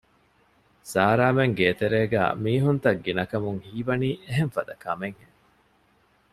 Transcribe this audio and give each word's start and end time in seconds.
ސާރާމެން 0.91 1.53
ގޭތެރޭގައި 1.59 2.33
މީހުންތައް 2.43 3.01
ގިނަކަމުން 3.05 3.59
ހީވަނީ 3.67 4.09
އެހެން 4.23 4.53
ފަދަ 4.55 4.73
ކަމެއް 4.83 5.17
ހެން 5.21 5.35